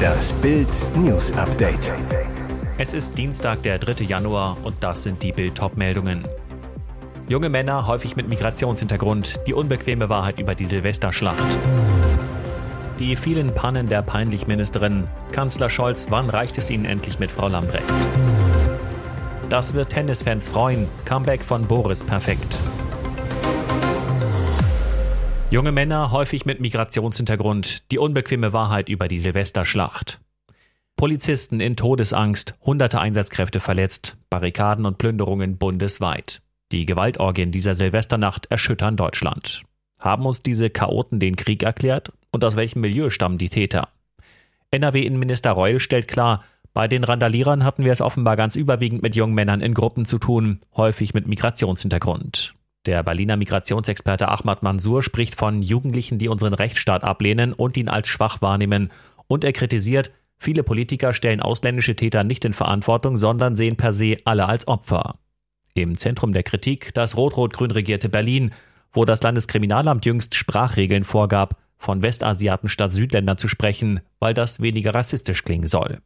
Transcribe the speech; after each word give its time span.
Das 0.00 0.32
Bild 0.34 0.68
News 0.96 1.32
Update. 1.32 1.92
Es 2.78 2.94
ist 2.94 3.16
Dienstag, 3.18 3.62
der 3.62 3.78
3. 3.78 4.04
Januar 4.04 4.56
und 4.62 4.76
das 4.80 5.02
sind 5.02 5.22
die 5.22 5.32
Bild 5.32 5.60
meldungen 5.76 6.26
Junge 7.28 7.48
Männer, 7.48 7.86
häufig 7.86 8.16
mit 8.16 8.28
Migrationshintergrund, 8.28 9.40
die 9.46 9.54
unbequeme 9.54 10.08
Wahrheit 10.08 10.38
über 10.40 10.54
die 10.54 10.66
Silvesterschlacht. 10.66 11.46
Die 12.98 13.14
vielen 13.14 13.54
Pannen 13.54 13.86
der 13.86 14.02
Peinlich-Ministerin. 14.02 15.06
Kanzler 15.32 15.70
Scholz, 15.70 16.08
wann 16.10 16.28
reicht 16.28 16.58
es 16.58 16.70
Ihnen 16.70 16.84
endlich 16.84 17.18
mit 17.18 17.30
Frau 17.30 17.48
Lambrecht? 17.48 17.84
Das 19.48 19.74
wird 19.74 19.90
Tennisfans 19.90 20.48
freuen. 20.48 20.88
Comeback 21.04 21.42
von 21.42 21.66
Boris 21.66 22.04
perfekt. 22.04 22.56
Junge 25.50 25.72
Männer, 25.72 26.12
häufig 26.12 26.46
mit 26.46 26.60
Migrationshintergrund, 26.60 27.90
die 27.90 27.98
unbequeme 27.98 28.52
Wahrheit 28.52 28.88
über 28.88 29.08
die 29.08 29.18
Silvesterschlacht. 29.18 30.20
Polizisten 30.94 31.58
in 31.58 31.74
Todesangst, 31.74 32.54
hunderte 32.60 33.00
Einsatzkräfte 33.00 33.58
verletzt, 33.58 34.16
Barrikaden 34.30 34.86
und 34.86 34.98
Plünderungen 34.98 35.58
bundesweit. 35.58 36.40
Die 36.70 36.86
Gewaltorgien 36.86 37.50
dieser 37.50 37.74
Silvesternacht 37.74 38.46
erschüttern 38.46 38.96
Deutschland. 38.96 39.64
Haben 39.98 40.24
uns 40.24 40.40
diese 40.40 40.70
Chaoten 40.70 41.18
den 41.18 41.34
Krieg 41.34 41.64
erklärt? 41.64 42.12
Und 42.30 42.44
aus 42.44 42.54
welchem 42.54 42.80
Milieu 42.80 43.10
stammen 43.10 43.38
die 43.38 43.48
Täter? 43.48 43.88
NRW-Innenminister 44.70 45.50
Reul 45.50 45.80
stellt 45.80 46.06
klar, 46.06 46.44
bei 46.74 46.86
den 46.86 47.02
Randalierern 47.02 47.64
hatten 47.64 47.84
wir 47.84 47.90
es 47.90 48.00
offenbar 48.00 48.36
ganz 48.36 48.54
überwiegend 48.54 49.02
mit 49.02 49.16
jungen 49.16 49.34
Männern 49.34 49.62
in 49.62 49.74
Gruppen 49.74 50.04
zu 50.04 50.18
tun, 50.18 50.60
häufig 50.76 51.12
mit 51.12 51.26
Migrationshintergrund. 51.26 52.54
Der 52.86 53.02
Berliner 53.02 53.36
Migrationsexperte 53.36 54.28
Ahmad 54.28 54.62
Mansour 54.62 55.02
spricht 55.02 55.34
von 55.34 55.60
Jugendlichen, 55.60 56.18
die 56.18 56.28
unseren 56.28 56.54
Rechtsstaat 56.54 57.04
ablehnen 57.04 57.52
und 57.52 57.76
ihn 57.76 57.90
als 57.90 58.08
schwach 58.08 58.40
wahrnehmen. 58.40 58.90
Und 59.26 59.44
er 59.44 59.52
kritisiert, 59.52 60.10
viele 60.38 60.62
Politiker 60.62 61.12
stellen 61.12 61.40
ausländische 61.40 61.94
Täter 61.94 62.24
nicht 62.24 62.44
in 62.46 62.54
Verantwortung, 62.54 63.18
sondern 63.18 63.54
sehen 63.54 63.76
per 63.76 63.92
se 63.92 64.16
alle 64.24 64.46
als 64.46 64.66
Opfer. 64.66 65.16
Im 65.74 65.98
Zentrum 65.98 66.32
der 66.32 66.42
Kritik 66.42 66.94
das 66.94 67.18
rot-rot-grün 67.18 67.70
regierte 67.70 68.08
Berlin, 68.08 68.52
wo 68.94 69.04
das 69.04 69.22
Landeskriminalamt 69.22 70.06
jüngst 70.06 70.34
Sprachregeln 70.34 71.04
vorgab, 71.04 71.58
von 71.76 72.02
Westasiaten 72.02 72.70
statt 72.70 72.92
Südländern 72.92 73.38
zu 73.38 73.48
sprechen, 73.48 74.00
weil 74.20 74.32
das 74.32 74.60
weniger 74.60 74.94
rassistisch 74.94 75.44
klingen 75.44 75.66
soll. 75.66 75.98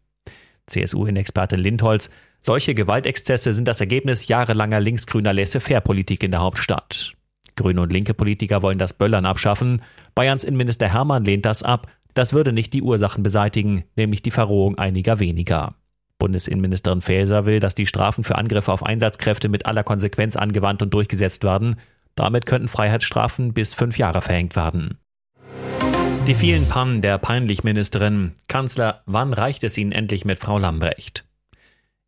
CSU-Experte 0.66 1.56
Lindholz, 1.56 2.10
solche 2.44 2.74
Gewaltexzesse 2.74 3.54
sind 3.54 3.66
das 3.66 3.80
Ergebnis 3.80 4.28
jahrelanger 4.28 4.80
linksgrüner 4.80 5.32
Laissez-faire-Politik 5.32 6.22
in 6.22 6.30
der 6.30 6.42
Hauptstadt. 6.42 7.14
Grüne 7.56 7.80
und 7.80 7.92
linke 7.92 8.14
Politiker 8.14 8.62
wollen 8.62 8.78
das 8.78 8.92
Böllern 8.92 9.26
abschaffen. 9.26 9.82
Bayerns 10.14 10.44
Innenminister 10.44 10.92
Hermann 10.92 11.24
lehnt 11.24 11.46
das 11.46 11.62
ab. 11.62 11.88
Das 12.14 12.32
würde 12.32 12.52
nicht 12.52 12.72
die 12.72 12.82
Ursachen 12.82 13.22
beseitigen, 13.22 13.84
nämlich 13.96 14.22
die 14.22 14.30
Verrohung 14.30 14.78
einiger 14.78 15.18
weniger. 15.18 15.74
Bundesinnenministerin 16.18 17.00
Faeser 17.00 17.44
will, 17.44 17.60
dass 17.60 17.74
die 17.74 17.86
Strafen 17.86 18.24
für 18.24 18.36
Angriffe 18.36 18.72
auf 18.72 18.84
Einsatzkräfte 18.84 19.48
mit 19.48 19.66
aller 19.66 19.82
Konsequenz 19.82 20.36
angewandt 20.36 20.82
und 20.82 20.94
durchgesetzt 20.94 21.44
werden. 21.44 21.76
Damit 22.14 22.46
könnten 22.46 22.68
Freiheitsstrafen 22.68 23.52
bis 23.52 23.74
fünf 23.74 23.98
Jahre 23.98 24.22
verhängt 24.22 24.54
werden. 24.54 24.98
Die 26.26 26.34
vielen 26.34 26.66
Pannen 26.68 27.02
der 27.02 27.18
Peinlich-Ministerin. 27.18 28.32
Kanzler, 28.48 29.02
wann 29.06 29.32
reicht 29.32 29.64
es 29.64 29.76
Ihnen 29.76 29.92
endlich 29.92 30.24
mit 30.24 30.38
Frau 30.38 30.58
Lambrecht? 30.58 31.24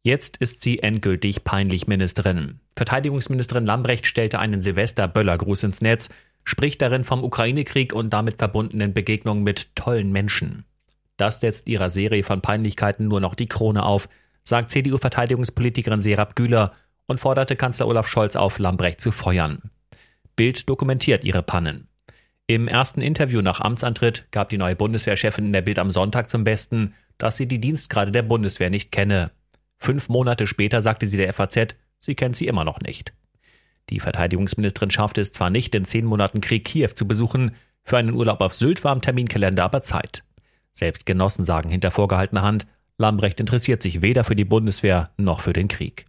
Jetzt 0.06 0.36
ist 0.36 0.62
sie 0.62 0.84
endgültig 0.84 1.42
Peinlich-Ministerin. 1.42 2.60
Verteidigungsministerin 2.76 3.66
Lambrecht 3.66 4.06
stellte 4.06 4.38
einen 4.38 4.62
Silvester-Böllergruß 4.62 5.64
ins 5.64 5.80
Netz, 5.80 6.10
spricht 6.44 6.80
darin 6.80 7.02
vom 7.02 7.24
Ukraine-Krieg 7.24 7.92
und 7.92 8.10
damit 8.10 8.38
verbundenen 8.38 8.94
Begegnungen 8.94 9.42
mit 9.42 9.74
tollen 9.74 10.12
Menschen. 10.12 10.64
Das 11.16 11.40
setzt 11.40 11.66
ihrer 11.66 11.90
Serie 11.90 12.22
von 12.22 12.40
Peinlichkeiten 12.40 13.08
nur 13.08 13.18
noch 13.18 13.34
die 13.34 13.48
Krone 13.48 13.84
auf, 13.84 14.08
sagt 14.44 14.70
CDU-Verteidigungspolitikerin 14.70 16.02
Serap 16.02 16.36
Güler 16.36 16.72
und 17.08 17.18
forderte 17.18 17.56
Kanzler 17.56 17.88
Olaf 17.88 18.06
Scholz 18.06 18.36
auf, 18.36 18.60
Lambrecht 18.60 19.00
zu 19.00 19.10
feuern. 19.10 19.72
Bild 20.36 20.68
dokumentiert 20.68 21.24
ihre 21.24 21.42
Pannen. 21.42 21.88
Im 22.46 22.68
ersten 22.68 23.02
Interview 23.02 23.42
nach 23.42 23.60
Amtsantritt 23.60 24.28
gab 24.30 24.50
die 24.50 24.58
neue 24.58 24.76
Bundeswehrchefin 24.76 25.46
in 25.46 25.52
der 25.52 25.62
Bild 25.62 25.80
am 25.80 25.90
Sonntag 25.90 26.30
zum 26.30 26.44
Besten, 26.44 26.94
dass 27.18 27.36
sie 27.36 27.48
die 27.48 27.60
Dienstgrade 27.60 28.12
der 28.12 28.22
Bundeswehr 28.22 28.70
nicht 28.70 28.92
kenne. 28.92 29.32
Fünf 29.78 30.08
Monate 30.08 30.46
später 30.46 30.82
sagte 30.82 31.06
sie 31.06 31.16
der 31.16 31.32
FAZ, 31.32 31.74
sie 31.98 32.14
kennt 32.14 32.36
sie 32.36 32.46
immer 32.46 32.64
noch 32.64 32.80
nicht. 32.80 33.12
Die 33.90 34.00
Verteidigungsministerin 34.00 34.90
schaffte 34.90 35.20
es 35.20 35.32
zwar 35.32 35.50
nicht, 35.50 35.74
in 35.74 35.84
zehn 35.84 36.04
Monaten 36.04 36.40
Krieg 36.40 36.64
Kiew 36.64 36.90
zu 36.94 37.06
besuchen, 37.06 37.52
für 37.84 37.98
einen 37.98 38.14
Urlaub 38.14 38.40
auf 38.40 38.54
Sylt 38.54 38.82
war 38.82 38.92
im 38.92 39.00
Terminkalender 39.00 39.62
aber 39.62 39.82
Zeit. 39.82 40.24
Selbst 40.72 41.06
Genossen 41.06 41.44
sagen 41.44 41.70
hinter 41.70 41.92
vorgehaltener 41.92 42.42
Hand, 42.42 42.66
Lambrecht 42.98 43.38
interessiert 43.38 43.82
sich 43.82 44.02
weder 44.02 44.24
für 44.24 44.34
die 44.34 44.44
Bundeswehr 44.44 45.10
noch 45.16 45.40
für 45.40 45.52
den 45.52 45.68
Krieg. 45.68 46.06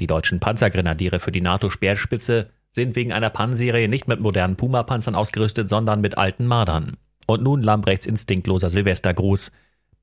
Die 0.00 0.06
deutschen 0.06 0.40
Panzergrenadiere 0.40 1.20
für 1.20 1.32
die 1.32 1.40
NATO-Speerspitze 1.40 2.50
sind 2.70 2.96
wegen 2.96 3.12
einer 3.12 3.30
Pannenserie 3.30 3.88
nicht 3.88 4.08
mit 4.08 4.20
modernen 4.20 4.56
Puma-Panzern 4.56 5.14
ausgerüstet, 5.14 5.68
sondern 5.68 6.00
mit 6.00 6.18
alten 6.18 6.46
Mardern. 6.46 6.96
Und 7.26 7.42
nun 7.42 7.62
Lambrechts 7.62 8.06
instinktloser 8.06 8.68
Silvestergruß. 8.68 9.52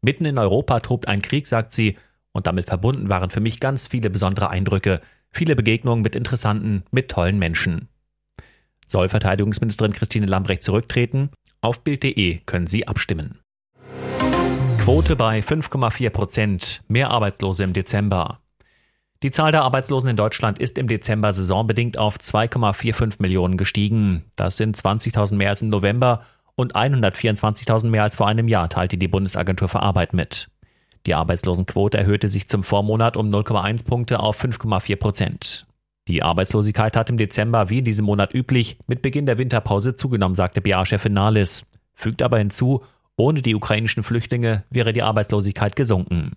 Mitten 0.02 0.26
in 0.26 0.38
Europa 0.38 0.80
tobt 0.80 1.08
ein 1.08 1.22
Krieg, 1.22 1.48
sagt 1.48 1.74
sie, 1.74 1.98
und 2.34 2.48
damit 2.48 2.66
verbunden 2.66 3.10
waren 3.10 3.30
für 3.30 3.40
mich 3.40 3.60
ganz 3.60 3.88
viele 3.88 4.10
besondere 4.10 4.50
Eindrücke, 4.50 5.00
viele 5.32 5.56
Begegnungen 5.56 6.04
mit 6.04 6.16
interessanten, 6.16 6.84
mit 6.92 7.10
tollen 7.10 7.40
Menschen. 7.40 7.88
Soll 8.86 9.08
Verteidigungsministerin 9.08 9.94
Christine 9.94 10.26
Lambrecht 10.26 10.64
zurücktreten? 10.64 11.30
Auf 11.62 11.82
Bild.de 11.84 12.40
können 12.46 12.68
Sie 12.68 12.88
abstimmen. 12.88 13.40
Quote 14.80 15.16
bei 15.16 15.40
5,4 15.40 16.10
Prozent, 16.10 16.82
mehr 16.90 17.10
Arbeitslose 17.10 17.64
im 17.64 17.72
Dezember. 17.72 18.40
Die 19.24 19.32
Zahl 19.32 19.54
der 19.54 19.64
Arbeitslosen 19.64 20.10
in 20.10 20.18
Deutschland 20.18 20.60
ist 20.60 20.78
im 20.78 20.90
Dezember 20.90 21.32
saisonbedingt 21.32 21.98
auf 21.98 22.18
2,45 22.18 23.16
Millionen 23.20 23.56
gestiegen. 23.56 24.26
Das 24.36 24.58
sind 24.58 24.76
20.000 24.76 25.36
mehr 25.36 25.52
als 25.52 25.62
im 25.62 25.70
November 25.70 26.26
und 26.56 26.76
124.000 26.76 27.88
mehr 27.88 28.04
als 28.04 28.18
vor 28.18 28.28
einem 28.28 28.50
Jahr, 28.50 28.68
teilte 28.68 28.98
die 28.98 29.08
Bundesagentur 29.08 29.70
für 29.70 29.82
Arbeit 29.82 30.14
mit. 30.14 30.50
Die 31.06 31.16
Arbeitslosenquote 31.16 31.98
erhöhte 31.98 32.30
sich 32.30 32.48
zum 32.48 32.64
Vormonat 32.64 33.18
um 33.18 33.30
0,1 33.30 33.84
Punkte 33.84 34.20
auf 34.20 34.42
5,4 34.42 34.96
Prozent. 34.96 35.66
Die 36.08 36.24
Arbeitslosigkeit 36.24 36.98
hat 36.98 37.10
im 37.10 37.18
Dezember 37.18 37.70
wie 37.70 37.80
in 37.80 37.86
diesem 37.86 38.06
Monat 38.06 38.34
üblich 38.34 38.78
mit 38.88 39.02
Beginn 39.02 39.26
der 39.26 39.38
Winterpause 39.38 39.96
zugenommen, 39.96 40.36
sagte 40.36 40.62
BA-Chefin 40.62 41.14
Nahles. 41.14 41.70
Fügt 41.94 42.22
aber 42.22 42.40
hinzu, 42.40 42.84
ohne 43.16 43.42
die 43.42 43.56
ukrainischen 43.56 44.04
Flüchtlinge 44.04 44.64
wäre 44.70 44.92
die 44.92 45.04
Arbeitslosigkeit 45.04 45.76
gesunken. 45.76 46.34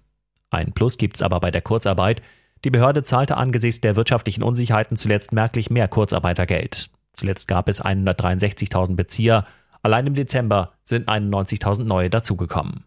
Ein 0.51 0.73
Plus 0.73 0.99
gibt's 0.99 1.23
aber 1.23 1.41
bei 1.41 1.51
der 1.51 1.63
Kurzarbeit. 1.63 2.23
Die 2.65 2.71
Behörde 2.71 3.03
zahlte 3.03 3.37
angesichts 3.37 3.81
der 3.81 3.97
wirtschaftlichen 3.97 4.43
Unsicherheiten 4.43 4.97
zuletzt 4.97 5.33
merklich 5.33 5.71
mehr 5.71 5.89
Kurzarbeitergeld. 5.89 6.91
Zuletzt 7.15 7.49
gab 7.49 7.69
es 7.69 7.83
163.000 7.83 8.95
Bezieher. 8.95 9.47
Allein 9.83 10.07
im 10.07 10.15
Dezember 10.15 10.73
sind 10.85 11.09
91.000 11.09 11.85
neue 11.85 12.11
dazugekommen. 12.11 12.85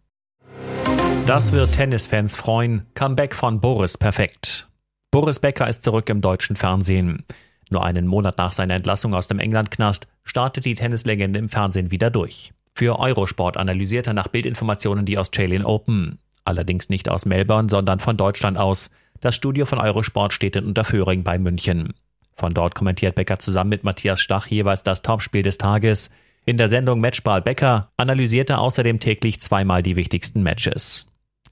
Das 1.29 1.51
wird 1.51 1.73
Tennisfans 1.73 2.35
freuen. 2.35 2.87
Comeback 2.95 3.35
von 3.35 3.59
Boris 3.59 3.99
perfekt. 3.99 4.67
Boris 5.11 5.37
Becker 5.37 5.67
ist 5.67 5.83
zurück 5.83 6.09
im 6.09 6.21
deutschen 6.21 6.55
Fernsehen. 6.55 7.23
Nur 7.69 7.85
einen 7.85 8.07
Monat 8.07 8.39
nach 8.39 8.51
seiner 8.51 8.73
Entlassung 8.73 9.13
aus 9.13 9.27
dem 9.27 9.37
Englandknast 9.37 10.07
startet 10.23 10.65
die 10.65 10.73
Tennislegende 10.73 11.37
im 11.37 11.47
Fernsehen 11.47 11.91
wieder 11.91 12.09
durch. 12.09 12.51
Für 12.73 12.97
Eurosport 12.97 13.57
analysiert 13.57 14.07
er 14.07 14.13
nach 14.13 14.29
Bildinformationen 14.29 15.05
die 15.05 15.19
Australian 15.19 15.65
Open. 15.65 16.17
Allerdings 16.45 16.89
nicht 16.89 17.07
aus 17.07 17.27
Melbourne, 17.27 17.69
sondern 17.69 17.99
von 17.99 18.17
Deutschland 18.17 18.57
aus. 18.57 18.89
Das 19.21 19.35
Studio 19.35 19.67
von 19.67 19.77
Eurosport 19.77 20.33
steht 20.33 20.55
in 20.55 20.65
Unterföhring 20.65 21.21
bei 21.21 21.37
München. 21.37 21.93
Von 22.37 22.55
dort 22.55 22.73
kommentiert 22.73 23.13
Becker 23.13 23.37
zusammen 23.37 23.69
mit 23.69 23.83
Matthias 23.83 24.19
Stach 24.19 24.47
jeweils 24.47 24.81
das 24.81 25.03
Topspiel 25.03 25.43
des 25.43 25.59
Tages. 25.59 26.09
In 26.45 26.57
der 26.57 26.69
Sendung 26.69 26.99
Matchball 26.99 27.43
Becker 27.43 27.91
analysiert 27.97 28.49
er 28.49 28.61
außerdem 28.61 28.99
täglich 28.99 29.43
zweimal 29.43 29.83
die 29.83 29.95
wichtigsten 29.95 30.41
Matches. 30.41 31.05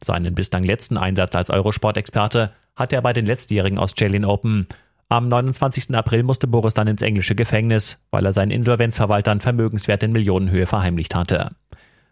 Seinen 0.03 0.35
bislang 0.35 0.63
letzten 0.63 0.97
Einsatz 0.97 1.35
als 1.35 1.49
Eurosport-Experte 1.49 2.51
hat 2.75 2.94
er 2.94 3.01
bei 3.01 3.13
den 3.13 3.25
letztjährigen 3.25 3.79
Australian 3.79 4.25
Open. 4.25 4.67
Am 5.09 5.27
29. 5.27 5.95
April 5.95 6.23
musste 6.23 6.47
Boris 6.47 6.73
dann 6.73 6.88
ins 6.88 7.01
englische 7.01 7.35
Gefängnis, 7.35 8.03
weil 8.11 8.25
er 8.25 8.33
seinen 8.33 8.51
Insolvenzverwaltern 8.51 9.41
Vermögenswert 9.41 10.03
in 10.03 10.11
Millionenhöhe 10.11 10.67
verheimlicht 10.67 11.15
hatte. 11.15 11.51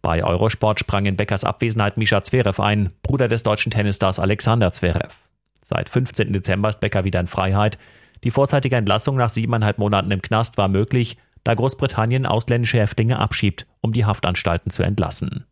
Bei 0.01 0.23
Eurosport 0.23 0.79
sprang 0.79 1.05
in 1.05 1.15
Beckers 1.15 1.43
Abwesenheit 1.43 1.97
Misha 1.97 2.21
Zverev 2.21 2.61
ein, 2.61 2.91
Bruder 3.01 3.27
des 3.27 3.43
deutschen 3.43 3.71
Tennisstars 3.71 4.19
Alexander 4.19 4.71
Zverev. 4.71 5.15
Seit 5.63 5.89
15. 5.89 6.31
Dezember 6.31 6.69
ist 6.69 6.79
Becker 6.79 7.03
wieder 7.03 7.19
in 7.19 7.27
Freiheit. 7.27 7.77
Die 8.23 8.31
vorzeitige 8.31 8.75
Entlassung 8.75 9.17
nach 9.17 9.31
siebeneinhalb 9.31 9.79
Monaten 9.79 10.11
im 10.11 10.21
Knast 10.21 10.57
war 10.57 10.67
möglich, 10.67 11.17
da 11.43 11.53
Großbritannien 11.53 12.25
ausländische 12.25 12.79
Häftlinge 12.79 13.19
abschiebt, 13.19 13.65
um 13.81 13.93
die 13.93 14.05
Haftanstalten 14.05 14.69
zu 14.69 14.83
entlassen. 14.83 15.45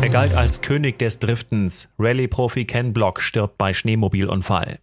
Er 0.00 0.08
galt 0.10 0.34
als 0.34 0.60
König 0.60 0.98
des 0.98 1.18
Driftens. 1.18 1.92
Rallye-Profi 1.98 2.64
Ken 2.64 2.92
Block 2.92 3.20
stirbt 3.20 3.58
bei 3.58 3.72
Schneemobilunfall. 3.72 4.78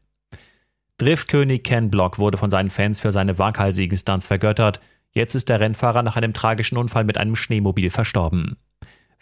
Driftkönig 0.97 1.63
Ken 1.63 1.89
Block 1.89 2.19
wurde 2.19 2.37
von 2.37 2.51
seinen 2.51 2.69
Fans 2.69 3.01
für 3.01 3.11
seine 3.11 3.37
waghalsigen 3.37 3.97
Stunts 3.97 4.27
vergöttert. 4.27 4.79
Jetzt 5.13 5.35
ist 5.35 5.49
der 5.49 5.59
Rennfahrer 5.59 6.03
nach 6.03 6.15
einem 6.15 6.33
tragischen 6.33 6.77
Unfall 6.77 7.03
mit 7.03 7.17
einem 7.17 7.35
Schneemobil 7.35 7.89
verstorben. 7.89 8.57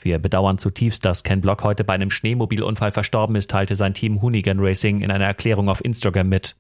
Wir 0.02 0.20
bedauern 0.20 0.58
zutiefst, 0.58 1.04
dass 1.04 1.24
Ken 1.24 1.42
Block 1.42 1.64
heute 1.64 1.84
bei 1.84 1.94
einem 1.94 2.12
Schneemobilunfall 2.12 2.92
verstorben 2.92 3.36
ist, 3.36 3.52
teilte 3.52 3.76
sein 3.76 3.94
Team 3.94 4.22
Hoonigan 4.22 4.60
Racing 4.60 5.02
in 5.02 5.12
einer 5.12 5.26
Erklärung 5.26 5.70
auf 5.70 5.84
Instagram 5.84 6.30
mit. 6.30 6.56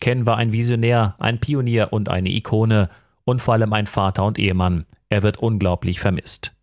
Ken 0.00 0.26
war 0.26 0.36
ein 0.36 0.52
Visionär, 0.52 1.16
ein 1.18 1.40
Pionier 1.40 1.88
und 1.92 2.08
eine 2.08 2.30
Ikone 2.30 2.88
und 3.24 3.42
vor 3.42 3.54
allem 3.54 3.72
ein 3.72 3.86
Vater 3.86 4.24
und 4.24 4.38
Ehemann. 4.38 4.86
Er 5.08 5.22
wird 5.22 5.38
unglaublich 5.38 6.00
vermisst. 6.00 6.54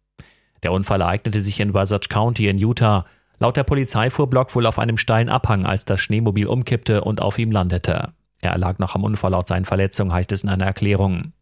Der 0.65 0.71
Unfall 0.71 1.01
ereignete 1.01 1.43
sich 1.43 1.59
in 1.59 1.75
Wasatch 1.75 2.09
County 2.09 2.47
in 2.47 2.57
Utah. 2.57 3.05
Laut 3.37 3.55
der 3.55 3.63
Polizei 3.63 4.09
fuhr 4.09 4.27
Block 4.27 4.55
wohl 4.55 4.65
auf 4.65 4.79
einem 4.79 4.97
steilen 4.97 5.29
Abhang, 5.29 5.63
als 5.63 5.85
das 5.85 6.01
Schneemobil 6.01 6.47
umkippte 6.47 7.03
und 7.03 7.21
auf 7.21 7.37
ihm 7.37 7.51
landete. 7.51 8.13
Er 8.41 8.51
erlag 8.53 8.79
noch 8.79 8.95
am 8.95 9.03
Unfall 9.03 9.29
laut 9.29 9.47
seinen 9.47 9.65
Verletzungen, 9.65 10.11
heißt 10.11 10.31
es 10.31 10.41
in 10.41 10.49
einer 10.49 10.65
Erklärung. 10.65 11.33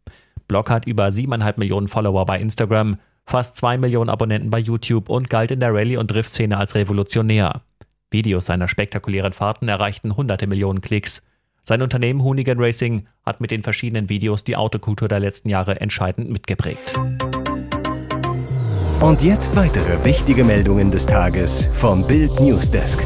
Block 0.49 0.69
hat 0.69 0.85
über 0.87 1.13
siebeneinhalb 1.13 1.57
Millionen 1.57 1.87
Follower 1.87 2.25
bei 2.25 2.37
Instagram 2.37 2.97
fast 3.25 3.55
zwei 3.55 3.77
Millionen 3.77 4.09
Abonnenten 4.09 4.49
bei 4.49 4.59
YouTube 4.59 5.07
und 5.07 5.29
galt 5.29 5.51
in 5.51 5.61
der 5.61 5.73
Rallye- 5.73 5.99
und 5.99 6.11
Driftszene 6.11 6.57
als 6.57 6.75
Revolutionär. 6.75 7.61
Videos 8.11 8.47
seiner 8.47 8.67
spektakulären 8.67 9.31
Fahrten 9.31 9.69
erreichten 9.69 10.17
hunderte 10.17 10.47
Millionen 10.47 10.81
Klicks. 10.81 11.25
Sein 11.63 11.81
Unternehmen 11.81 12.25
Hoonigan 12.25 12.59
Racing 12.59 13.07
hat 13.25 13.39
mit 13.39 13.51
den 13.51 13.63
verschiedenen 13.63 14.09
Videos 14.09 14.43
die 14.43 14.57
Autokultur 14.57 15.07
der 15.07 15.21
letzten 15.21 15.47
Jahre 15.47 15.79
entscheidend 15.79 16.29
mitgeprägt. 16.29 16.99
Und 18.99 19.21
jetzt 19.21 19.55
weitere 19.55 20.03
wichtige 20.05 20.43
Meldungen 20.43 20.91
des 20.91 21.05
Tages 21.05 21.67
vom 21.73 22.05
Bild 22.07 22.39
Newsdesk. 22.39 23.05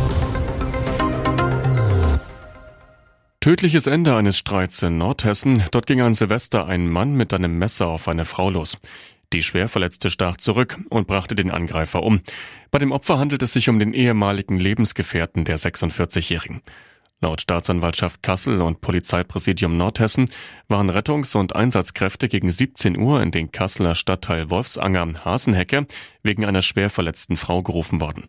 Tödliches 3.39 3.87
Ende 3.87 4.15
eines 4.15 4.37
Streits 4.37 4.81
in 4.81 4.97
Nordhessen. 4.97 5.63
Dort 5.71 5.87
ging 5.87 6.01
an 6.01 6.13
Silvester 6.13 6.67
ein 6.67 6.89
Mann 6.89 7.15
mit 7.15 7.33
einem 7.33 7.57
Messer 7.57 7.87
auf 7.87 8.07
eine 8.07 8.25
Frau 8.25 8.49
los. 8.49 8.77
Die 9.33 9.41
Schwerverletzte 9.41 10.09
stach 10.09 10.37
zurück 10.37 10.79
und 10.89 11.07
brachte 11.07 11.35
den 11.35 11.51
Angreifer 11.51 12.03
um. 12.03 12.21
Bei 12.71 12.79
dem 12.79 12.91
Opfer 12.91 13.19
handelt 13.19 13.41
es 13.41 13.53
sich 13.53 13.69
um 13.69 13.79
den 13.79 13.93
ehemaligen 13.93 14.57
Lebensgefährten 14.57 15.45
der 15.45 15.59
46-Jährigen. 15.59 16.61
Laut 17.19 17.41
Staatsanwaltschaft 17.41 18.21
Kassel 18.21 18.61
und 18.61 18.81
Polizeipräsidium 18.81 19.75
Nordhessen 19.75 20.29
waren 20.67 20.91
Rettungs- 20.91 21.35
und 21.35 21.55
Einsatzkräfte 21.55 22.29
gegen 22.29 22.51
17 22.51 22.95
Uhr 22.95 23.23
in 23.23 23.31
den 23.31 23.51
Kasseler 23.51 23.95
Stadtteil 23.95 24.51
Wolfsanger 24.51 25.25
Hasenhecke 25.25 25.87
wegen 26.21 26.45
einer 26.45 26.61
schwer 26.61 26.91
verletzten 26.91 27.35
Frau 27.35 27.63
gerufen 27.63 28.01
worden. 28.01 28.27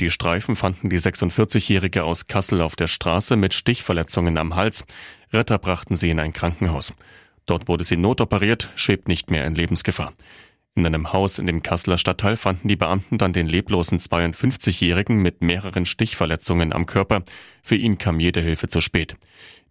Die 0.00 0.10
Streifen 0.10 0.56
fanden 0.56 0.88
die 0.88 0.98
46-Jährige 0.98 2.04
aus 2.04 2.26
Kassel 2.26 2.62
auf 2.62 2.74
der 2.74 2.86
Straße 2.86 3.36
mit 3.36 3.52
Stichverletzungen 3.52 4.38
am 4.38 4.56
Hals. 4.56 4.86
Retter 5.30 5.58
brachten 5.58 5.96
sie 5.96 6.08
in 6.08 6.18
ein 6.18 6.32
Krankenhaus. 6.32 6.94
Dort 7.44 7.68
wurde 7.68 7.84
sie 7.84 7.98
notoperiert, 7.98 8.70
schwebt 8.76 9.08
nicht 9.08 9.30
mehr 9.30 9.46
in 9.46 9.54
Lebensgefahr. 9.54 10.14
In 10.74 10.86
einem 10.86 11.12
Haus 11.12 11.38
in 11.38 11.44
dem 11.44 11.62
Kasseler 11.62 11.98
Stadtteil 11.98 12.34
fanden 12.36 12.66
die 12.66 12.76
Beamten 12.76 13.18
dann 13.18 13.34
den 13.34 13.46
leblosen 13.46 13.98
52-Jährigen 13.98 15.18
mit 15.18 15.42
mehreren 15.42 15.84
Stichverletzungen 15.84 16.72
am 16.72 16.86
Körper. 16.86 17.24
Für 17.62 17.76
ihn 17.76 17.98
kam 17.98 18.20
jede 18.20 18.40
Hilfe 18.40 18.68
zu 18.68 18.80
spät. 18.80 19.16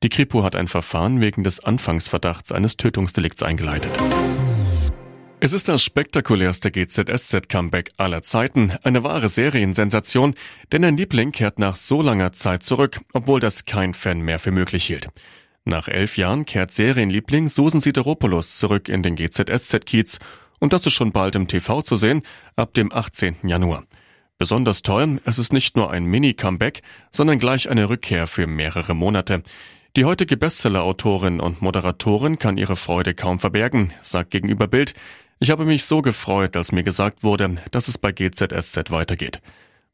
Die 0.03 0.09
Kripo 0.09 0.43
hat 0.43 0.55
ein 0.55 0.67
Verfahren 0.67 1.19
wegen 1.19 1.43
des 1.43 1.59
Anfangsverdachts 1.59 2.51
eines 2.51 2.77
Tötungsdelikts 2.77 3.41
eingeleitet. 3.41 3.97
Es 5.39 5.53
ist 5.53 5.69
das 5.69 5.81
spektakulärste 5.81 6.69
GZSZ-Comeback 6.69 7.89
aller 7.97 8.21
Zeiten, 8.21 8.73
eine 8.83 9.03
wahre 9.03 9.27
Seriensensation, 9.27 10.35
denn 10.71 10.85
ein 10.85 10.97
Liebling 10.97 11.31
kehrt 11.31 11.57
nach 11.57 11.75
so 11.75 12.03
langer 12.03 12.31
Zeit 12.33 12.61
zurück, 12.61 13.01
obwohl 13.11 13.39
das 13.39 13.65
kein 13.65 13.95
Fan 13.95 14.21
mehr 14.21 14.37
für 14.37 14.51
möglich 14.51 14.85
hielt. 14.85 15.07
Nach 15.65 15.87
elf 15.87 16.17
Jahren 16.17 16.45
kehrt 16.45 16.71
Serienliebling 16.71 17.47
Susan 17.47 17.81
Sideropoulos 17.81 18.59
zurück 18.59 18.87
in 18.87 19.01
den 19.01 19.15
GZSZ-Kiez 19.15 20.19
und 20.61 20.71
das 20.71 20.85
ist 20.85 20.93
schon 20.93 21.11
bald 21.11 21.35
im 21.35 21.47
TV 21.47 21.81
zu 21.81 21.97
sehen, 21.97 22.21
ab 22.55 22.73
dem 22.73 22.93
18. 22.93 23.35
Januar. 23.43 23.83
Besonders 24.37 24.81
toll, 24.81 25.19
es 25.25 25.37
ist 25.37 25.51
nicht 25.51 25.75
nur 25.75 25.91
ein 25.91 26.05
Mini-Comeback, 26.05 26.81
sondern 27.11 27.39
gleich 27.39 27.69
eine 27.69 27.89
Rückkehr 27.89 28.27
für 28.27 28.47
mehrere 28.47 28.95
Monate. 28.95 29.43
Die 29.97 30.05
heutige 30.05 30.37
Bestseller-Autorin 30.37 31.41
und 31.41 31.61
Moderatorin 31.61 32.39
kann 32.39 32.57
ihre 32.57 32.75
Freude 32.75 33.13
kaum 33.13 33.39
verbergen, 33.39 33.93
sagt 34.01 34.31
gegenüber 34.31 34.67
Bild, 34.67 34.93
ich 35.39 35.49
habe 35.49 35.65
mich 35.65 35.85
so 35.85 36.01
gefreut, 36.01 36.55
als 36.55 36.71
mir 36.71 36.83
gesagt 36.83 37.23
wurde, 37.23 37.55
dass 37.71 37.87
es 37.87 37.97
bei 37.97 38.11
GZSZ 38.11 38.91
weitergeht. 38.91 39.41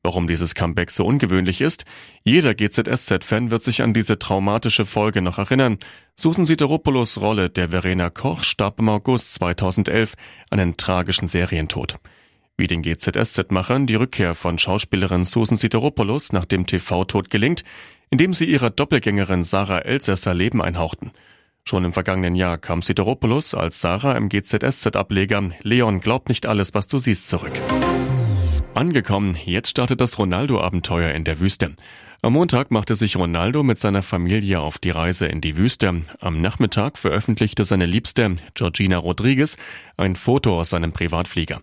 Warum 0.08 0.30
dieses 0.30 0.56
Comeback 0.56 0.90
so 0.90 1.04
ungewöhnlich 1.06 1.60
ist? 1.60 1.84
Jeder 2.24 2.56
GZSZ-Fan 2.56 3.52
wird 3.52 3.62
sich 3.62 3.82
an 3.82 3.94
diese 3.94 4.18
traumatische 4.18 4.86
Folge 4.86 5.22
noch 5.22 5.38
erinnern. 5.38 5.80
Susan 6.16 6.46
Sideropoulos 6.46 7.20
Rolle 7.20 7.50
der 7.50 7.72
Verena 7.72 8.10
Koch 8.10 8.46
starb 8.46 8.80
im 8.80 8.88
August 8.88 9.34
2011 9.34 10.14
einen 10.50 10.78
tragischen 10.78 11.28
Serientod. 11.28 11.98
Wie 12.56 12.68
den 12.68 12.84
GZSZ-Machern 12.84 13.86
die 13.86 13.96
Rückkehr 13.96 14.34
von 14.34 14.58
Schauspielerin 14.58 15.26
Susan 15.26 15.58
Sideropoulos 15.58 16.32
nach 16.32 16.46
dem 16.46 16.66
TV-Tod 16.66 17.30
gelingt, 17.30 17.66
indem 18.10 18.32
sie 18.32 18.46
ihrer 18.46 18.70
Doppelgängerin 18.70 19.44
Sarah 19.44 19.80
Elsässer 19.80 20.34
Leben 20.34 20.62
einhauchten. 20.62 21.12
Schon 21.66 21.84
im 21.84 21.92
vergangenen 21.92 22.38
Jahr 22.38 22.58
kam 22.58 22.82
Sideropoulos 22.82 23.56
als 23.56 23.82
Sarah 23.82 24.16
im 24.16 24.30
GZSZ-Ableger 24.30 25.50
Leon 25.64 26.00
glaubt 26.00 26.30
nicht 26.30 26.46
alles, 26.46 26.74
was 26.74 26.88
du 26.88 26.98
siehst 26.98 27.28
zurück. 27.28 27.62
Angekommen, 28.78 29.36
jetzt 29.44 29.70
startet 29.70 30.02
das 30.02 30.20
Ronaldo-Abenteuer 30.20 31.10
in 31.10 31.24
der 31.24 31.40
Wüste. 31.40 31.74
Am 32.22 32.34
Montag 32.34 32.70
machte 32.70 32.94
sich 32.94 33.16
Ronaldo 33.16 33.64
mit 33.64 33.80
seiner 33.80 34.04
Familie 34.04 34.60
auf 34.60 34.78
die 34.78 34.92
Reise 34.92 35.26
in 35.26 35.42
die 35.42 35.58
Wüste. 35.58 36.04
Am 36.20 36.42
Nachmittag 36.42 37.00
veröffentlichte 37.00 37.66
seine 37.66 37.88
Liebste, 37.88 38.36
Georgina 38.54 38.98
Rodriguez, 38.98 39.58
ein 39.98 40.16
Foto 40.16 40.60
aus 40.60 40.70
seinem 40.70 40.92
Privatflieger. 40.92 41.62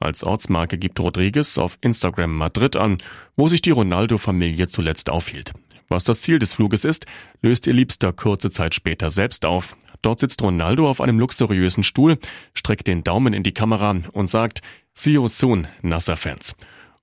Als 0.00 0.24
Ortsmarke 0.24 0.78
gibt 0.78 0.98
Rodriguez 0.98 1.58
auf 1.58 1.76
Instagram 1.82 2.34
Madrid 2.34 2.74
an, 2.74 2.96
wo 3.36 3.48
sich 3.48 3.60
die 3.60 3.72
Ronaldo-Familie 3.72 4.68
zuletzt 4.68 5.10
aufhielt. 5.10 5.52
Was 5.88 6.04
das 6.04 6.22
Ziel 6.22 6.38
des 6.38 6.54
Fluges 6.54 6.86
ist, 6.86 7.04
löst 7.42 7.66
ihr 7.66 7.74
Liebster 7.74 8.14
kurze 8.14 8.50
Zeit 8.50 8.74
später 8.74 9.10
selbst 9.10 9.44
auf. 9.44 9.76
Dort 10.00 10.20
sitzt 10.20 10.40
Ronaldo 10.40 10.88
auf 10.88 11.02
einem 11.02 11.18
luxuriösen 11.18 11.82
Stuhl, 11.82 12.18
streckt 12.54 12.86
den 12.86 13.04
Daumen 13.04 13.34
in 13.34 13.42
die 13.42 13.52
Kamera 13.52 13.94
und 14.12 14.30
sagt, 14.30 14.62
See 14.98 15.12
you 15.12 15.28
soon, 15.28 15.68
Nasser-Fans. 15.82 16.56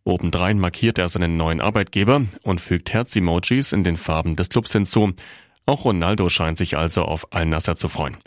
Obendrein 0.03 0.59
markiert 0.59 0.97
er 0.97 1.07
seinen 1.09 1.37
neuen 1.37 1.61
Arbeitgeber 1.61 2.23
und 2.41 2.59
fügt 2.59 2.91
Herz-Emojis 2.91 3.71
in 3.71 3.83
den 3.83 3.97
Farben 3.97 4.35
des 4.35 4.49
Clubs 4.49 4.73
hinzu. 4.73 5.13
Auch 5.67 5.85
Ronaldo 5.85 6.27
scheint 6.29 6.57
sich 6.57 6.75
also 6.75 7.03
auf 7.03 7.31
Al-Nasser 7.31 7.75
zu 7.75 7.87
freuen. 7.87 8.17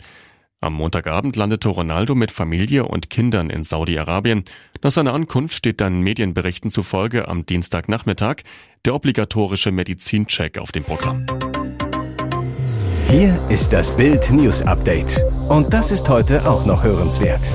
Am 0.61 0.73
Montagabend 0.73 1.35
landete 1.35 1.67
Ronaldo 1.67 2.15
mit 2.15 2.31
Familie 2.31 2.85
und 2.85 3.09
Kindern 3.09 3.49
in 3.49 3.65
Saudi-Arabien. 3.65 4.45
Nach 4.81 4.91
seiner 4.91 5.13
Ankunft 5.13 5.53
steht 5.53 5.81
dann 5.81 5.99
Medienberichten 5.99 6.71
zufolge 6.71 7.27
am 7.27 7.45
Dienstagnachmittag 7.45 8.37
der 8.85 8.95
obligatorische 8.95 9.71
Medizincheck 9.73 10.59
auf 10.59 10.71
dem 10.71 10.85
Programm. 10.85 11.25
Hier 13.09 13.37
ist 13.49 13.73
das 13.73 13.95
Bild 13.95 14.31
News 14.31 14.61
Update. 14.61 15.21
Und 15.49 15.73
das 15.73 15.91
ist 15.91 16.07
heute 16.07 16.49
auch 16.49 16.65
noch 16.65 16.83
hörenswert. 16.83 17.51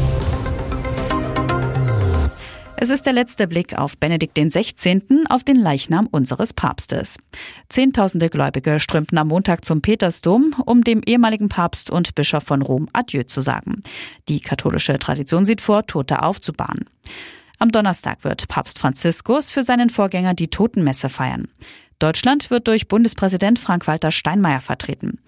Es 2.83 2.91
ist 2.91 3.07
der 3.07 3.13
letzte 3.13 3.47
Blick 3.47 3.79
auf 3.79 3.97
Benedikt 3.97 4.37
XVI., 4.37 5.01
auf 5.29 5.45
den 5.45 5.55
Leichnam 5.55 6.09
unseres 6.11 6.53
Papstes. 6.53 7.17
Zehntausende 7.69 8.29
Gläubige 8.29 8.81
strömten 8.81 9.19
am 9.19 9.29
Montag 9.29 9.65
zum 9.65 9.83
Petersdom, 9.83 10.53
um 10.67 10.83
dem 10.83 11.01
ehemaligen 11.07 11.49
Papst 11.49 11.93
und 11.93 12.17
Bischof 12.17 12.43
von 12.43 12.61
Rom 12.61 12.89
Adieu 12.93 13.23
zu 13.23 13.41
sagen. 13.41 13.85
Die 14.29 14.41
katholische 14.41 14.99
Tradition 14.99 15.47
sieht 15.47 15.61
vor, 15.61 15.87
Tote 15.87 16.25
aufzubahnen. 16.25 16.87
Am 17.61 17.71
Donnerstag 17.71 18.25
wird 18.25 18.49
Papst 18.49 18.81
Franziskus 18.81 19.53
für 19.53 19.63
seinen 19.63 19.89
Vorgänger 19.89 20.35
die 20.35 20.49
Totenmesse 20.49 21.09
feiern. 21.09 21.47
Deutschland 22.01 22.51
wird 22.51 22.67
durch 22.67 22.89
Bundespräsident 22.89 23.61
Frank-Walter 23.61 24.11
Steinmeier 24.11 24.59
vertreten. 24.59 25.21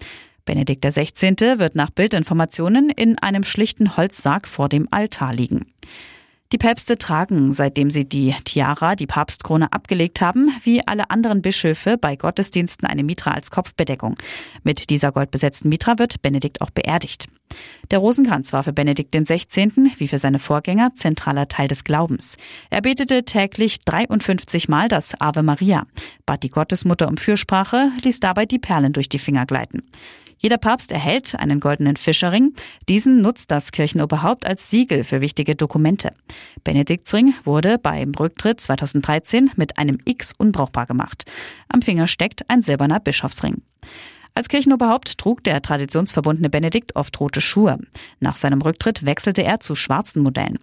Benedikt 0.43 0.85
XVI. 0.85 1.57
wird 1.57 1.75
nach 1.75 1.89
Bildinformationen 1.89 2.89
in 2.89 3.17
einem 3.19 3.45
schlichten 3.45 3.95
Holzsarg 3.95 4.45
vor 4.45 4.67
dem 4.67 4.89
Altar 4.91 5.33
liegen. 5.33 5.65
Die 6.55 6.59
Päpste 6.67 6.97
tragen, 6.97 7.51
seitdem 7.51 7.89
sie 7.89 8.07
die 8.07 8.33
Tiara, 8.45 8.95
die 8.95 9.07
Papstkrone, 9.07 9.73
abgelegt 9.73 10.21
haben, 10.21 10.55
wie 10.63 10.87
alle 10.87 11.09
anderen 11.09 11.41
Bischöfe 11.41 11.97
bei 11.97 12.15
Gottesdiensten 12.15 12.87
eine 12.87 13.03
Mitra 13.03 13.31
als 13.31 13.51
Kopfbedeckung. 13.51 14.15
Mit 14.63 14.89
dieser 14.89 15.11
goldbesetzten 15.11 15.67
Mitra 15.67 15.99
wird 15.99 16.21
Benedikt 16.21 16.61
auch 16.61 16.69
beerdigt. 16.69 17.27
Der 17.91 17.99
Rosenkranz 17.99 18.53
war 18.53 18.63
für 18.63 18.71
Benedikt 18.71 19.13
XVI., 19.13 19.91
wie 19.97 20.07
für 20.07 20.17
seine 20.17 20.39
Vorgänger, 20.39 20.93
zentraler 20.95 21.49
Teil 21.49 21.67
des 21.67 21.83
Glaubens. 21.83 22.37
Er 22.69 22.79
betete 22.79 23.25
täglich 23.25 23.81
53 23.81 24.69
Mal 24.69 24.87
das 24.87 25.19
Ave 25.19 25.43
Maria, 25.43 25.85
bat 26.25 26.43
die 26.43 26.49
Gottesmutter 26.49 27.09
um 27.09 27.17
Fürsprache, 27.17 27.91
ließ 28.01 28.21
dabei 28.21 28.45
die 28.45 28.59
Perlen 28.59 28.93
durch 28.93 29.09
die 29.09 29.19
Finger 29.19 29.45
gleiten. 29.45 29.81
Jeder 30.45 30.59
Papst 30.59 30.91
erhält 30.91 31.33
einen 31.33 31.59
goldenen 31.59 31.95
Fischerring. 31.95 32.53
Diesen 32.87 33.19
nutzt 33.19 33.49
das 33.49 33.71
Kirchenoberhaupt 33.71 34.45
als 34.45 34.69
Siegel 34.69 35.03
für 35.03 35.19
wichtige 35.19 35.55
Dokumente. 35.55 36.13
Benediktsring 36.63 37.33
wurde 37.45 37.79
beim 37.79 38.11
Rücktritt 38.11 38.61
2013 38.61 39.49
mit 39.55 39.79
einem 39.79 39.97
X 40.05 40.33
unbrauchbar 40.37 40.85
gemacht. 40.85 41.25
Am 41.67 41.81
Finger 41.81 42.05
steckt 42.05 42.47
ein 42.47 42.61
silberner 42.61 42.99
Bischofsring. 42.99 43.63
Als 44.35 44.47
Kirchenoberhaupt 44.47 45.17
trug 45.17 45.43
der 45.43 45.63
traditionsverbundene 45.63 46.51
Benedikt 46.51 46.95
oft 46.95 47.19
rote 47.19 47.41
Schuhe. 47.41 47.79
Nach 48.19 48.37
seinem 48.37 48.61
Rücktritt 48.61 49.03
wechselte 49.03 49.41
er 49.41 49.61
zu 49.61 49.73
schwarzen 49.73 50.21
Modellen. 50.21 50.59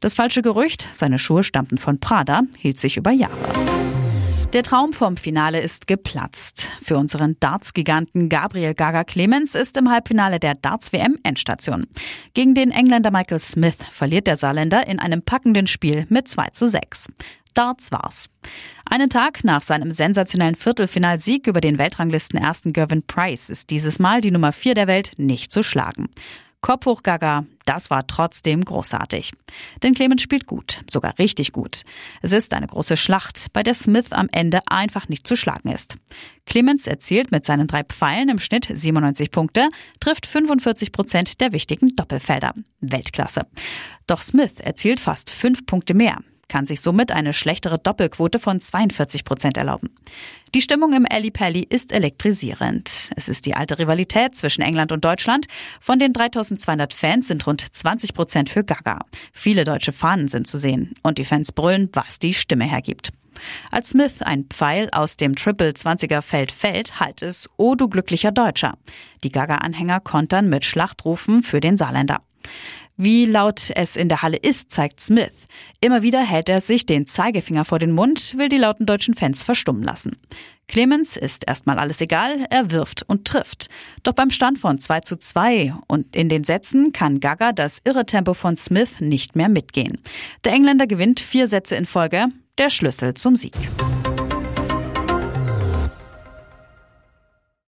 Das 0.00 0.14
falsche 0.14 0.40
Gerücht, 0.40 0.88
seine 0.94 1.18
Schuhe 1.18 1.44
stammten 1.44 1.76
von 1.76 2.00
Prada, 2.00 2.44
hielt 2.56 2.80
sich 2.80 2.96
über 2.96 3.10
Jahre. 3.10 4.05
Der 4.52 4.62
Traum 4.62 4.92
vom 4.92 5.16
Finale 5.16 5.60
ist 5.60 5.86
geplatzt. 5.86 6.70
Für 6.80 6.96
unseren 6.96 7.36
Darts-Giganten 7.40 8.28
Gabriel 8.28 8.74
Gaga 8.74 9.02
Clemens 9.02 9.54
ist 9.54 9.76
im 9.76 9.90
Halbfinale 9.90 10.38
der 10.38 10.54
Darts-WM 10.54 11.16
Endstation. 11.24 11.88
Gegen 12.32 12.54
den 12.54 12.70
Engländer 12.70 13.10
Michael 13.10 13.40
Smith 13.40 13.76
verliert 13.90 14.28
der 14.28 14.36
Saarländer 14.36 14.86
in 14.86 15.00
einem 15.00 15.22
packenden 15.22 15.66
Spiel 15.66 16.06
mit 16.08 16.28
2 16.28 16.50
zu 16.50 16.68
6. 16.68 17.08
Darts 17.54 17.90
war's. 17.90 18.30
Einen 18.84 19.10
Tag 19.10 19.42
nach 19.42 19.62
seinem 19.62 19.90
sensationellen 19.90 20.54
Viertelfinalsieg 20.54 21.46
über 21.48 21.60
den 21.60 21.78
Weltranglisten 21.78 22.38
ersten 22.38 22.72
Gervin 22.72 23.02
Price 23.02 23.50
ist 23.50 23.70
dieses 23.70 23.98
Mal 23.98 24.20
die 24.20 24.30
Nummer 24.30 24.52
4 24.52 24.74
der 24.74 24.86
Welt 24.86 25.12
nicht 25.16 25.50
zu 25.50 25.62
schlagen. 25.62 26.08
Kopf 26.66 26.86
hoch 26.86 27.04
Gaga, 27.04 27.44
das 27.64 27.90
war 27.90 28.08
trotzdem 28.08 28.64
großartig. 28.64 29.30
Denn 29.84 29.94
Clemens 29.94 30.20
spielt 30.20 30.46
gut, 30.46 30.82
sogar 30.90 31.16
richtig 31.16 31.52
gut. 31.52 31.82
Es 32.22 32.32
ist 32.32 32.52
eine 32.54 32.66
große 32.66 32.96
Schlacht, 32.96 33.52
bei 33.52 33.62
der 33.62 33.72
Smith 33.72 34.10
am 34.10 34.28
Ende 34.32 34.62
einfach 34.66 35.08
nicht 35.08 35.28
zu 35.28 35.36
schlagen 35.36 35.70
ist. 35.70 35.94
Clemens 36.44 36.88
erzielt 36.88 37.30
mit 37.30 37.46
seinen 37.46 37.68
drei 37.68 37.84
Pfeilen 37.84 38.30
im 38.30 38.40
Schnitt 38.40 38.68
97 38.68 39.30
Punkte, 39.30 39.68
trifft 40.00 40.26
45 40.26 40.90
Prozent 40.90 41.40
der 41.40 41.52
wichtigen 41.52 41.94
Doppelfelder. 41.94 42.52
Weltklasse. 42.80 43.42
Doch 44.08 44.20
Smith 44.20 44.54
erzielt 44.58 44.98
fast 44.98 45.30
fünf 45.30 45.66
Punkte 45.66 45.94
mehr 45.94 46.18
kann 46.48 46.66
sich 46.66 46.80
somit 46.80 47.12
eine 47.12 47.32
schlechtere 47.32 47.78
Doppelquote 47.78 48.38
von 48.38 48.60
42 48.60 49.24
Prozent 49.24 49.56
erlauben. 49.56 49.90
Die 50.54 50.62
Stimmung 50.62 50.92
im 50.92 51.06
Ali 51.10 51.30
Pally 51.30 51.66
ist 51.68 51.92
elektrisierend. 51.92 53.10
Es 53.16 53.28
ist 53.28 53.46
die 53.46 53.54
alte 53.54 53.78
Rivalität 53.78 54.36
zwischen 54.36 54.62
England 54.62 54.92
und 54.92 55.04
Deutschland. 55.04 55.46
Von 55.80 55.98
den 55.98 56.12
3200 56.12 56.94
Fans 56.94 57.28
sind 57.28 57.46
rund 57.46 57.64
20 57.70 58.14
Prozent 58.14 58.48
für 58.50 58.64
Gaga. 58.64 59.00
Viele 59.32 59.64
deutsche 59.64 59.92
Fahnen 59.92 60.28
sind 60.28 60.46
zu 60.46 60.58
sehen 60.58 60.94
und 61.02 61.18
die 61.18 61.24
Fans 61.24 61.52
brüllen, 61.52 61.90
was 61.92 62.18
die 62.18 62.34
Stimme 62.34 62.64
hergibt. 62.64 63.12
Als 63.70 63.90
Smith 63.90 64.22
ein 64.22 64.44
Pfeil 64.44 64.88
aus 64.92 65.16
dem 65.16 65.34
Triple 65.34 65.70
20er 65.70 66.22
Feld 66.22 66.52
fällt, 66.52 67.00
halt 67.00 67.22
es, 67.22 67.48
oh 67.56 67.74
du 67.74 67.88
glücklicher 67.88 68.32
Deutscher. 68.32 68.78
Die 69.24 69.30
Gaga-Anhänger 69.30 70.00
kontern 70.00 70.48
mit 70.48 70.64
Schlachtrufen 70.64 71.42
für 71.42 71.60
den 71.60 71.76
Saarländer. 71.76 72.20
Wie 72.98 73.26
laut 73.26 73.70
es 73.74 73.96
in 73.96 74.08
der 74.08 74.22
Halle 74.22 74.38
ist, 74.38 74.70
zeigt 74.70 75.00
Smith. 75.00 75.46
Immer 75.82 76.02
wieder 76.02 76.22
hält 76.22 76.48
er 76.48 76.62
sich 76.62 76.86
den 76.86 77.06
Zeigefinger 77.06 77.66
vor 77.66 77.78
den 77.78 77.92
Mund, 77.92 78.34
will 78.38 78.48
die 78.48 78.56
lauten 78.56 78.86
deutschen 78.86 79.12
Fans 79.12 79.44
verstummen 79.44 79.82
lassen. 79.82 80.16
Clemens 80.66 81.16
ist 81.16 81.46
erstmal 81.46 81.78
alles 81.78 82.00
egal, 82.00 82.46
er 82.48 82.70
wirft 82.70 83.04
und 83.06 83.26
trifft. 83.26 83.68
Doch 84.02 84.14
beim 84.14 84.30
Stand 84.30 84.58
von 84.58 84.78
2 84.78 85.00
zu 85.00 85.18
2 85.18 85.74
und 85.86 86.16
in 86.16 86.28
den 86.28 86.44
Sätzen 86.44 86.92
kann 86.92 87.20
Gaga 87.20 87.52
das 87.52 87.82
irre 87.84 88.06
Tempo 88.06 88.32
von 88.32 88.56
Smith 88.56 89.00
nicht 89.00 89.36
mehr 89.36 89.50
mitgehen. 89.50 89.98
Der 90.44 90.52
Engländer 90.52 90.86
gewinnt 90.86 91.20
vier 91.20 91.48
Sätze 91.48 91.76
in 91.76 91.84
Folge, 91.84 92.28
der 92.56 92.70
Schlüssel 92.70 93.12
zum 93.12 93.36
Sieg. 93.36 93.54